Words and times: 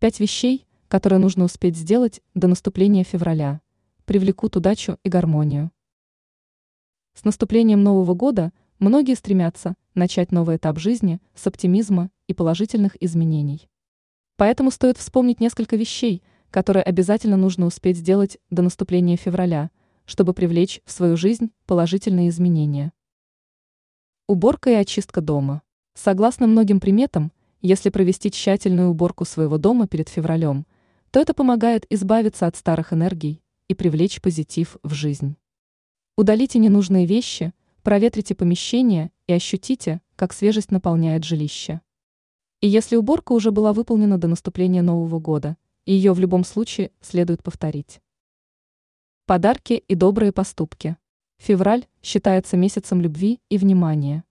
Пять 0.00 0.20
вещей, 0.20 0.64
которые 0.86 1.18
нужно 1.18 1.42
успеть 1.42 1.76
сделать 1.76 2.20
до 2.32 2.46
наступления 2.46 3.02
февраля, 3.02 3.60
привлекут 4.04 4.56
удачу 4.56 4.96
и 5.02 5.08
гармонию. 5.08 5.72
С 7.14 7.24
наступлением 7.24 7.82
Нового 7.82 8.14
года 8.14 8.52
многие 8.78 9.16
стремятся 9.16 9.74
начать 9.96 10.30
новый 10.30 10.54
этап 10.54 10.78
жизни 10.78 11.20
с 11.34 11.44
оптимизма 11.48 12.12
и 12.28 12.32
положительных 12.32 12.96
изменений. 13.02 13.68
Поэтому 14.36 14.70
стоит 14.70 14.98
вспомнить 14.98 15.40
несколько 15.40 15.74
вещей, 15.74 16.22
которые 16.52 16.84
обязательно 16.84 17.36
нужно 17.36 17.66
успеть 17.66 17.96
сделать 17.96 18.38
до 18.50 18.62
наступления 18.62 19.16
февраля, 19.16 19.72
чтобы 20.04 20.32
привлечь 20.32 20.80
в 20.84 20.92
свою 20.92 21.16
жизнь 21.16 21.50
положительные 21.66 22.28
изменения. 22.28 22.92
Уборка 24.28 24.70
и 24.70 24.74
очистка 24.74 25.20
дома. 25.20 25.62
Согласно 25.94 26.46
многим 26.46 26.78
приметам, 26.78 27.32
если 27.60 27.90
провести 27.90 28.30
тщательную 28.30 28.90
уборку 28.90 29.24
своего 29.24 29.58
дома 29.58 29.88
перед 29.88 30.08
февралем, 30.08 30.64
то 31.10 31.18
это 31.18 31.34
помогает 31.34 31.86
избавиться 31.90 32.46
от 32.46 32.54
старых 32.54 32.92
энергий 32.92 33.42
и 33.66 33.74
привлечь 33.74 34.20
позитив 34.20 34.76
в 34.82 34.92
жизнь. 34.94 35.36
Удалите 36.16 36.58
ненужные 36.60 37.06
вещи, 37.06 37.52
проветрите 37.82 38.34
помещение 38.34 39.10
и 39.26 39.32
ощутите, 39.32 40.00
как 40.14 40.32
свежесть 40.32 40.70
наполняет 40.70 41.24
жилище. 41.24 41.80
И 42.60 42.68
если 42.68 42.96
уборка 42.96 43.32
уже 43.32 43.50
была 43.50 43.72
выполнена 43.72 44.18
до 44.18 44.28
наступления 44.28 44.82
Нового 44.82 45.18
года, 45.18 45.56
ее 45.84 46.12
в 46.12 46.20
любом 46.20 46.44
случае 46.44 46.92
следует 47.00 47.42
повторить. 47.42 48.00
Подарки 49.26 49.72
и 49.72 49.94
добрые 49.94 50.32
поступки. 50.32 50.96
Февраль 51.38 51.86
считается 52.02 52.56
месяцем 52.56 53.00
любви 53.00 53.40
и 53.48 53.58
внимания. 53.58 54.24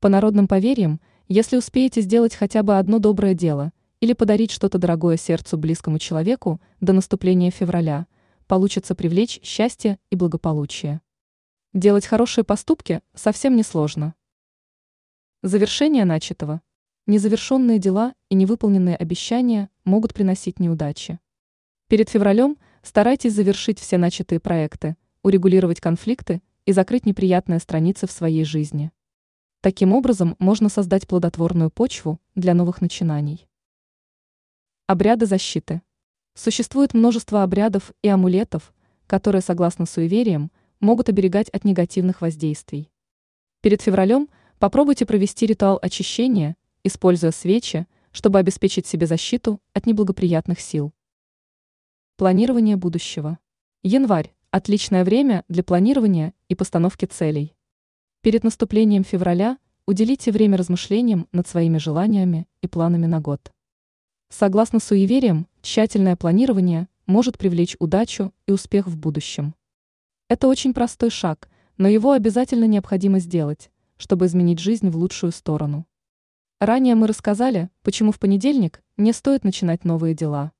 По 0.00 0.08
народным 0.08 0.48
поверьям– 0.48 1.02
если 1.28 1.56
успеете 1.56 2.00
сделать 2.02 2.34
хотя 2.34 2.62
бы 2.62 2.78
одно 2.78 2.98
доброе 3.00 3.34
дело 3.34 3.72
или 4.00 4.12
подарить 4.12 4.52
что-то 4.52 4.78
дорогое 4.78 5.16
сердцу 5.16 5.58
близкому 5.58 5.98
человеку 5.98 6.60
до 6.80 6.92
наступления 6.92 7.50
февраля, 7.50 8.06
получится 8.46 8.94
привлечь 8.94 9.40
счастье 9.42 9.98
и 10.10 10.16
благополучие. 10.16 11.00
Делать 11.72 12.06
хорошие 12.06 12.44
поступки 12.44 13.02
совсем 13.14 13.56
не 13.56 13.64
сложно. 13.64 14.14
Завершение 15.42 16.04
начатого. 16.04 16.62
Незавершенные 17.06 17.78
дела 17.78 18.14
и 18.28 18.34
невыполненные 18.34 18.96
обещания 18.96 19.68
могут 19.84 20.14
приносить 20.14 20.60
неудачи. 20.60 21.18
Перед 21.88 22.08
февралем 22.08 22.56
старайтесь 22.82 23.34
завершить 23.34 23.78
все 23.78 23.98
начатые 23.98 24.40
проекты, 24.40 24.96
урегулировать 25.22 25.80
конфликты 25.80 26.40
и 26.64 26.72
закрыть 26.72 27.04
неприятные 27.04 27.58
страницы 27.58 28.06
в 28.06 28.12
своей 28.12 28.44
жизни. 28.44 28.92
Таким 29.66 29.94
образом, 29.94 30.36
можно 30.38 30.68
создать 30.68 31.08
плодотворную 31.08 31.70
почву 31.70 32.20
для 32.36 32.54
новых 32.54 32.80
начинаний. 32.80 33.48
Обряды 34.86 35.26
защиты. 35.26 35.82
Существует 36.34 36.94
множество 36.94 37.42
обрядов 37.42 37.90
и 38.00 38.06
амулетов, 38.06 38.72
которые, 39.08 39.42
согласно 39.42 39.84
суевериям, 39.84 40.52
могут 40.78 41.08
оберегать 41.08 41.48
от 41.48 41.64
негативных 41.64 42.20
воздействий. 42.20 42.92
Перед 43.60 43.82
февралем 43.82 44.28
попробуйте 44.60 45.04
провести 45.04 45.46
ритуал 45.46 45.80
очищения, 45.82 46.54
используя 46.84 47.32
свечи, 47.32 47.88
чтобы 48.12 48.38
обеспечить 48.38 48.86
себе 48.86 49.08
защиту 49.08 49.60
от 49.72 49.84
неблагоприятных 49.84 50.60
сил. 50.60 50.94
Планирование 52.14 52.76
будущего. 52.76 53.40
Январь– 53.82 54.32
отличное 54.52 55.02
время 55.02 55.44
для 55.48 55.64
планирования 55.64 56.34
и 56.46 56.54
постановки 56.54 57.06
целей. 57.06 57.55
Перед 58.26 58.42
наступлением 58.42 59.04
февраля 59.04 59.56
уделите 59.86 60.32
время 60.32 60.56
размышлениям 60.58 61.28
над 61.30 61.46
своими 61.46 61.78
желаниями 61.78 62.48
и 62.60 62.66
планами 62.66 63.06
на 63.06 63.20
год. 63.20 63.52
Согласно 64.30 64.80
суевериям, 64.80 65.46
тщательное 65.62 66.16
планирование 66.16 66.88
может 67.06 67.38
привлечь 67.38 67.76
удачу 67.78 68.34
и 68.48 68.50
успех 68.50 68.88
в 68.88 68.96
будущем. 68.98 69.54
Это 70.28 70.48
очень 70.48 70.74
простой 70.74 71.10
шаг, 71.10 71.48
но 71.76 71.86
его 71.86 72.10
обязательно 72.10 72.64
необходимо 72.64 73.20
сделать, 73.20 73.70
чтобы 73.96 74.26
изменить 74.26 74.58
жизнь 74.58 74.88
в 74.90 74.96
лучшую 74.96 75.30
сторону. 75.30 75.86
Ранее 76.58 76.96
мы 76.96 77.06
рассказали, 77.06 77.70
почему 77.84 78.10
в 78.10 78.18
понедельник 78.18 78.82
не 78.96 79.12
стоит 79.12 79.44
начинать 79.44 79.84
новые 79.84 80.16
дела. 80.16 80.50